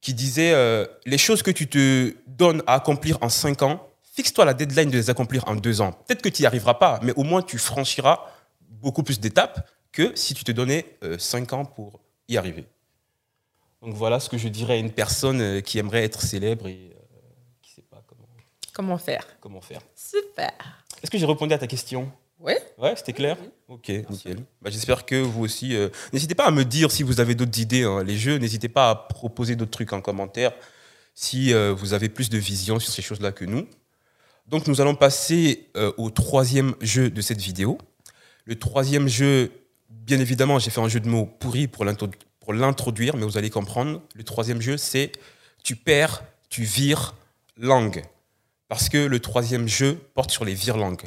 [0.00, 4.44] qui disait euh, les choses que tu te donnes à accomplir en 5 ans, fixe-toi
[4.44, 5.92] la deadline de les accomplir en 2 ans.
[6.06, 8.20] Peut-être que tu n'y arriveras pas, mais au moins tu franchiras
[8.60, 10.86] beaucoup plus d'étapes que si tu te donnais
[11.18, 12.64] 5 ans pour y arriver.
[13.82, 16.90] Donc voilà ce que je dirais à une personne euh, qui aimerait être célèbre et
[16.94, 17.18] euh,
[17.60, 18.26] qui ne sait pas comment,
[18.72, 19.26] Comment faire?
[19.40, 19.80] Comment faire.
[19.94, 20.52] Super.
[21.02, 22.10] Est-ce que j'ai répondu à ta question?
[22.40, 22.58] Ouais.
[22.78, 23.36] Ouais, c'était clair?
[23.68, 24.38] Ok, nickel.
[24.62, 25.76] Bah, J'espère que vous aussi.
[25.76, 28.38] euh, N'hésitez pas à me dire si vous avez d'autres idées, hein, les jeux.
[28.38, 30.52] N'hésitez pas à proposer d'autres trucs en commentaire
[31.14, 33.66] si euh, vous avez plus de vision sur ces choses-là que nous.
[34.46, 37.78] Donc, nous allons passer euh, au troisième jeu de cette vidéo.
[38.44, 39.52] Le troisième jeu,
[39.88, 43.38] bien évidemment, j'ai fait un jeu de mots pourri pour l'introdu- pour l'introduire, mais vous
[43.38, 44.02] allez comprendre.
[44.14, 45.12] Le troisième jeu, c'est
[45.62, 47.14] tu perds, tu vires
[47.56, 48.02] langue.
[48.68, 51.06] Parce que le troisième jeu porte sur les vire-langues.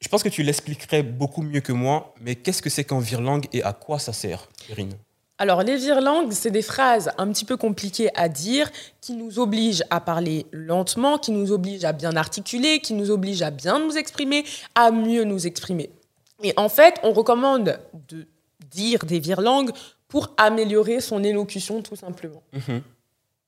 [0.00, 3.46] Je pense que tu l'expliquerais beaucoup mieux que moi, mais qu'est-ce que c'est qu'un vire-langue
[3.54, 4.94] et à quoi ça sert, Irine?
[5.38, 8.70] Alors, les vire-langues, c'est des phrases un petit peu compliquées à dire,
[9.02, 13.42] qui nous obligent à parler lentement, qui nous obligent à bien articuler, qui nous obligent
[13.42, 14.44] à bien nous exprimer,
[14.74, 15.90] à mieux nous exprimer.
[16.42, 18.26] Et en fait, on recommande de
[18.70, 19.72] dire des vire-langues
[20.08, 22.42] pour améliorer son élocution, tout simplement.
[22.52, 22.82] Mhm.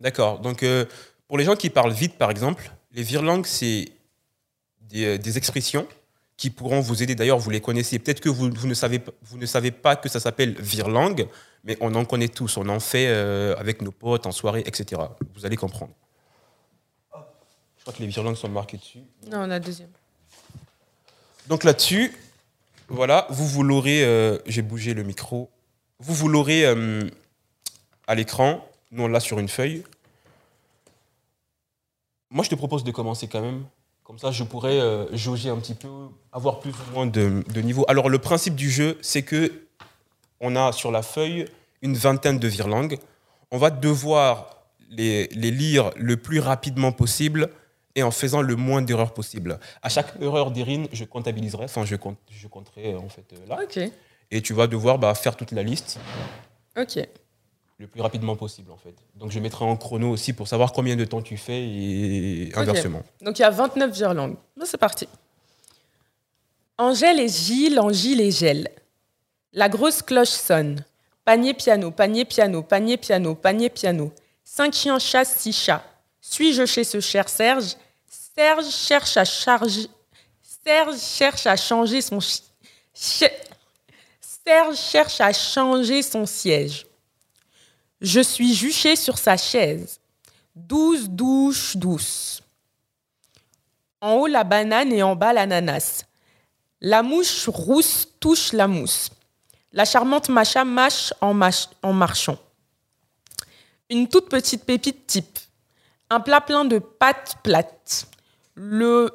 [0.01, 0.41] D'accord.
[0.41, 0.85] Donc, euh,
[1.27, 3.87] pour les gens qui parlent vite, par exemple, les vire-langues, c'est
[4.83, 5.87] des, euh, des expressions
[6.39, 7.15] qui pourront vous aider.
[7.15, 7.99] D'ailleurs, vous les connaissez.
[7.99, 11.29] Peut-être que vous, vous ne savez, pas- vous ne savez pas que ça s'appelle vire-langue,
[11.65, 12.57] mais on en connaît tous.
[12.57, 15.03] On en fait euh, avec nos potes, en soirée, etc.
[15.35, 15.93] Vous allez comprendre.
[17.13, 19.01] Je crois que les vire-langues sont marquées dessus.
[19.31, 19.91] Non, la deuxième.
[21.49, 22.15] Donc là-dessus,
[22.89, 25.51] voilà, vous vous l'aurez, euh, j'ai bougé le micro,
[25.99, 27.09] vous vous l'aurez euh,
[28.07, 29.83] à l'écran, nous on l'a sur une feuille.
[32.31, 33.65] Moi je te propose de commencer quand même,
[34.09, 35.89] comme ça je pourrais euh, jauger un petit peu,
[36.33, 37.85] avoir plus ou moins de, de niveau.
[37.89, 39.53] Alors le principe du jeu, c'est que
[40.41, 41.45] on a sur la feuille
[41.83, 42.99] une vingtaine de virelangues.
[43.51, 47.51] On va devoir les, les lire le plus rapidement possible
[47.97, 49.61] et en faisant le moins d'erreurs possible.
[49.83, 53.59] À chaque erreur d'Irine, je comptabiliserai, enfin je, compte, je compterai en fait euh, là.
[53.63, 53.79] Ok,
[54.31, 56.01] Et tu vas devoir bah, faire toute la liste
[56.79, 57.07] ok.
[57.79, 58.95] Le plus rapidement possible en fait.
[59.15, 63.03] Donc je mettrai en chrono aussi pour savoir combien de temps tu fais et inversement.
[63.23, 64.37] Donc il y a 29 vire-langues.
[64.57, 65.09] Bon, c'est parti.
[66.77, 68.69] Angèle et Gilles, en Gilles et Gel.
[69.53, 70.85] La grosse cloche sonne.
[71.25, 74.13] Panier piano, panier piano, panier piano, panier piano.
[74.45, 75.85] Cinq chiens chassent six chats.
[76.21, 77.77] Suis-je chez ce cher Serge?
[78.07, 79.89] Serge cherche à charger.
[80.43, 82.19] Serge cherche à changer son.
[82.93, 86.88] Serge cherche à changer son siège.
[88.01, 90.01] Je suis juché sur sa chaise.
[90.55, 92.43] Douze douches douces.
[94.01, 96.05] En haut, la banane et en bas, l'ananas.
[96.81, 99.11] La mouche rousse touche la mousse.
[99.73, 102.39] La charmante Macha mâche en, mâche- en marchant.
[103.91, 105.39] Une toute petite pépite type.
[106.11, 108.07] Un plat plein de pâtes plates.
[108.55, 109.11] Le.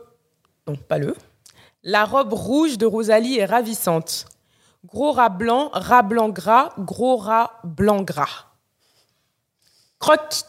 [0.68, 1.16] Non, pas le.
[1.84, 4.26] La robe rouge de Rosalie est ravissante.
[4.86, 8.48] Gros rat blanc, rat blanc gras, gros rat blanc gras.
[10.04, 10.44] Croque.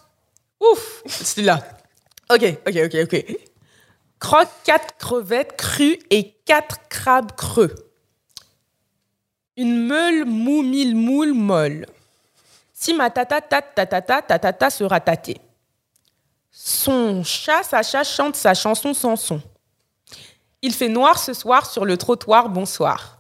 [0.59, 1.63] Ouf, c'est là.
[2.29, 3.25] Ok, ok, ok, ok.
[4.19, 7.73] Croque quatre crevettes crues et quatre crabes creux.
[9.57, 11.87] Une meule mou mille moules molle.
[12.73, 15.41] Si ma tata tate ta tata, ta tata sera tâtée.
[16.51, 19.41] Son chat, sa chat chante sa chanson sans son.
[20.63, 23.19] Il fait noir ce soir sur le trottoir, bonsoir.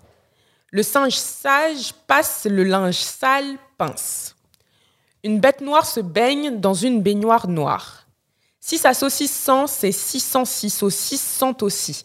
[0.72, 4.33] Le singe sage passe, le linge sale pince.
[5.24, 8.06] Une bête noire se baigne dans une baignoire noire.
[8.60, 12.04] Si sa saucisse sent, c'est 606 saucisses sentent aussi.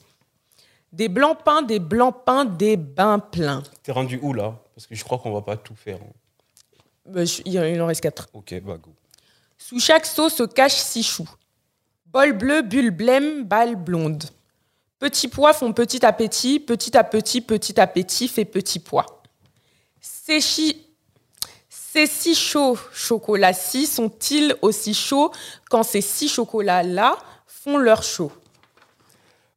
[0.92, 3.62] Des blancs pains, des blancs pains, des bains pleins.
[3.84, 4.58] T'es rendu où là?
[4.74, 6.00] Parce que je crois qu'on va pas tout faire.
[7.16, 8.28] Euh, je- Il en reste quatre.
[8.34, 8.90] Ok, bah go.
[9.58, 11.30] Sous chaque seau se cache six choux.
[12.08, 14.24] Bol bleu, bulle blême, balle blonde.
[14.98, 19.06] Petits pois font petit appétit, petit à petit, petit appétit fait petit pois.
[20.02, 20.88] Ces, chi-
[21.92, 25.32] ces six chauds chocolats-ci sont-ils aussi chauds
[25.70, 28.32] quand ces six chocolats-là font leur chaud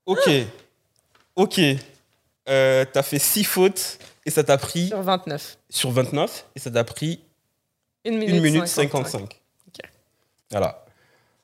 [0.07, 0.29] Ok,
[1.37, 1.61] ok.
[2.49, 5.59] Euh, T'as fait 6 fautes et ça t'a pris Sur 29.
[5.71, 7.21] sur 29 et ça t'a pris
[8.05, 9.07] Une minute, 1 minute 55.
[9.09, 9.41] 55.
[9.69, 9.91] Ok.
[10.51, 10.85] Voilà.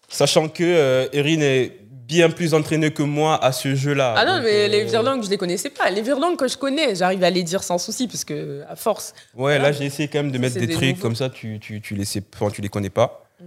[0.08, 4.14] Sachant que euh, Erin est bien plus entraînée que moi à ce jeu-là.
[4.16, 5.90] Ah non, mais euh, les virlangues, je les connaissais pas.
[5.90, 9.14] Les virlangues que je connais, j'arrive à les dire sans souci, parce que, à force.
[9.34, 11.02] Ouais, là j'ai essayé quand même de mettre des, des trucs nouveaux.
[11.02, 13.28] comme ça, tu, tu, tu, les sais, enfin, tu les connais pas.
[13.38, 13.44] Mm.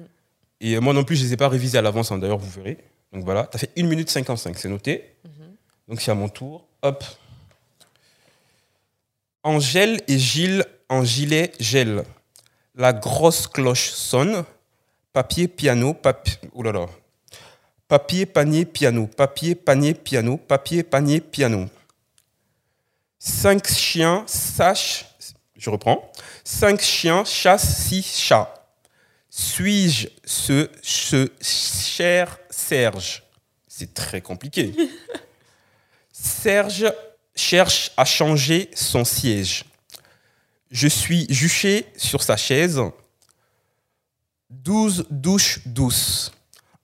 [0.62, 2.62] Et euh, moi non plus, je les ai pas révisés à l'avance, hein, d'ailleurs, vous
[2.62, 2.78] verrez.
[3.12, 5.16] Donc voilà, tu as fait 1 minute 55, c'est noté.
[5.26, 5.32] Mhm.
[5.90, 6.66] Donc c'est à mon tour.
[6.84, 7.04] Hop.
[9.44, 12.04] Angèle et Gilles en gilet gel.
[12.76, 14.44] La grosse cloche sonne.
[15.14, 16.38] Papier, piano, papier.
[16.54, 16.86] Oh là là.
[17.92, 19.06] Papier, panier, piano.
[19.06, 20.38] Papier, panier, piano.
[20.38, 21.68] Papier, panier, piano.
[23.20, 25.08] Cinq chiens sachent.
[25.58, 26.10] Je reprends.
[26.46, 28.66] Cinq chiens chassent six chats.
[29.30, 33.24] Suis-je ce, ce cher Serge?
[33.68, 34.74] C'est très compliqué.
[36.14, 36.94] Serge
[37.36, 39.66] cherche à changer son siège.
[40.70, 42.80] Je suis juché sur sa chaise.
[44.50, 46.32] Douze douches douces.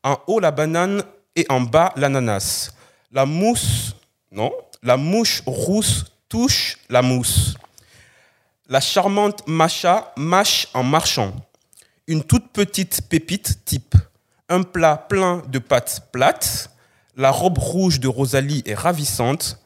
[0.08, 1.04] En haut la banane
[1.36, 2.72] et en bas l'ananas.
[3.12, 3.94] La mousse,
[4.32, 7.58] non, la mouche rousse touche la mousse.
[8.70, 11.34] La charmante Macha mâche en marchant.
[12.08, 13.96] une toute petite pépite type
[14.48, 16.70] un plat plein de pâtes plates,
[17.18, 19.60] la robe rouge de Rosalie est ravissante,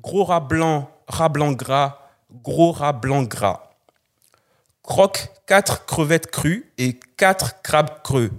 [0.00, 1.98] gros rat blanc, rat blanc gras,
[2.44, 3.72] gros rat blanc gras.
[4.84, 8.30] Croque quatre crevettes crues et quatre crabes creux.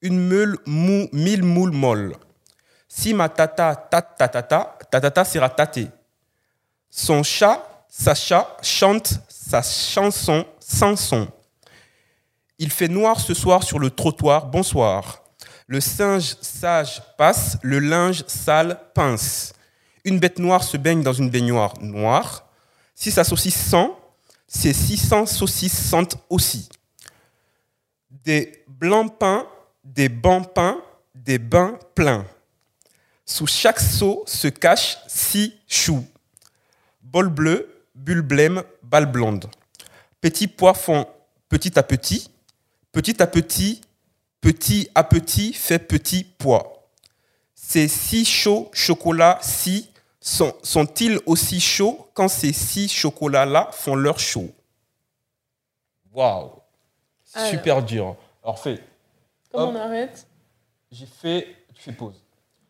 [0.00, 2.16] Une meule mou, mille moules molles.
[2.88, 5.88] Si ma tata tate tatata, tatata sera tâtée.
[6.90, 11.26] Son chat, Sacha, chante sa chanson sans son.
[12.58, 15.22] Il fait noir ce soir sur le trottoir, bonsoir.
[15.66, 19.52] Le singe sage passe, le linge sale pince.
[20.04, 22.46] Une bête noire se baigne dans une baignoire noire.
[22.94, 23.90] Si sa saucisse sent,
[24.46, 26.68] ses 600 saucisses sentent aussi.
[28.10, 29.46] Des blancs pains,
[29.94, 30.80] des bancs peints,
[31.14, 32.26] des bains pleins.
[33.24, 36.04] Sous chaque seau se cachent six choux.
[37.02, 39.46] Bol bleu, bulle blême, balle blonde.
[40.20, 41.06] Petits pois font
[41.48, 42.30] petit à petit,
[42.92, 43.80] petit à petit,
[44.40, 46.88] petit à petit fait petit pois.
[47.54, 54.18] Ces six chauds chocolats si sont, sont-ils aussi chauds quand ces six chocolats-là font leur
[54.18, 54.50] chaud
[56.12, 56.52] Waouh.
[57.24, 58.16] Super dur.
[58.42, 58.80] Alors fais.
[59.52, 59.74] Comment Hop.
[59.76, 60.26] on arrête?
[60.90, 61.46] J'ai fait.
[61.74, 62.14] Tu fais pause.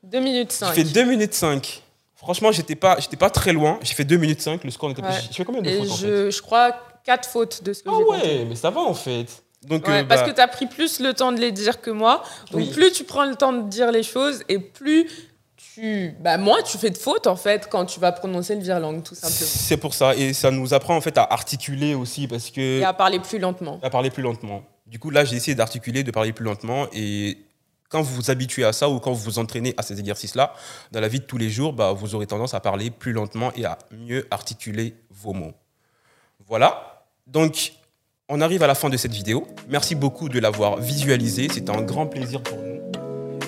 [0.02, 0.72] 2 minutes J'ai 5.
[0.74, 1.82] fait 2 minutes 5.
[2.16, 3.78] Franchement, j'étais pas, j'étais pas très loin.
[3.82, 4.62] J'ai fait 2 minutes 5.
[4.64, 5.10] Le score n'était pas.
[5.10, 5.20] Ouais.
[5.30, 6.06] Je fais combien de Et fautes en fait?
[6.06, 8.38] je, je crois 4 fautes de ce que Ah j'ai compté.
[8.38, 9.26] ouais, mais ça va en fait.
[9.66, 11.80] Donc, Ouais, euh, parce bah, que tu as pris plus le temps de les dire
[11.80, 12.22] que moi.
[12.52, 12.70] Donc Oui.
[12.70, 15.08] plus tu prends le temps de dire les choses et plus
[15.74, 16.14] tu...
[16.20, 19.14] Bah, moins tu fais de fautes en fait quand tu vas prononcer le virlangue tout
[19.16, 19.36] simplement.
[19.50, 20.14] c'est pour ça.
[20.14, 22.80] Et ça nous apprend en fait à articuler aussi parce que.
[22.80, 23.78] Et à parler plus lentement.
[23.82, 24.62] à parler plus lentement.
[24.88, 26.86] Du coup, là, j'ai essayé d'articuler, de parler plus lentement.
[26.92, 27.38] Et
[27.88, 30.54] quand vous vous habituez à ça ou quand vous vous entraînez à ces exercices-là,
[30.92, 33.52] dans la vie de tous les jours, bah, vous aurez tendance à parler plus lentement
[33.54, 35.52] et à mieux articuler vos mots.
[36.46, 37.04] Voilà.
[37.26, 37.72] Donc,
[38.28, 39.46] on arrive à la fin de cette vidéo.
[39.68, 41.48] Merci beaucoup de l'avoir visualisé.
[41.50, 42.78] C'était un grand plaisir pour nous.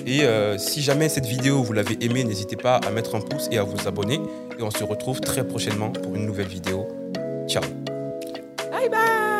[0.05, 3.47] Et euh, si jamais cette vidéo vous l'avez aimée, n'hésitez pas à mettre un pouce
[3.51, 4.19] et à vous abonner.
[4.57, 6.87] Et on se retrouve très prochainement pour une nouvelle vidéo.
[7.47, 7.63] Ciao
[8.71, 9.30] Bye bye